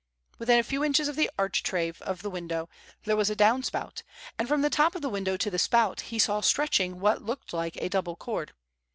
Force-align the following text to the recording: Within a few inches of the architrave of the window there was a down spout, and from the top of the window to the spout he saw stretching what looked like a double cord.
Within 0.39 0.57
a 0.57 0.63
few 0.63 0.83
inches 0.83 1.07
of 1.07 1.15
the 1.15 1.29
architrave 1.37 2.01
of 2.01 2.23
the 2.23 2.29
window 2.31 2.67
there 3.03 3.15
was 3.15 3.29
a 3.29 3.35
down 3.35 3.61
spout, 3.61 4.01
and 4.39 4.47
from 4.47 4.63
the 4.63 4.69
top 4.71 4.95
of 4.95 5.03
the 5.03 5.09
window 5.09 5.37
to 5.37 5.51
the 5.51 5.59
spout 5.59 6.01
he 6.01 6.17
saw 6.17 6.41
stretching 6.41 6.99
what 6.99 7.21
looked 7.21 7.53
like 7.53 7.77
a 7.77 7.87
double 7.87 8.15
cord. 8.15 8.53